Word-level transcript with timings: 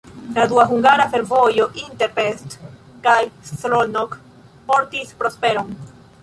La 0.35 0.45
dua 0.51 0.63
hungara 0.69 1.03
fervojo 1.15 1.67
inter 1.81 2.09
Pest 2.15 2.55
kaj 3.09 3.19
Szolnok 3.51 4.17
portis 4.73 5.15
prosperon. 5.23 5.71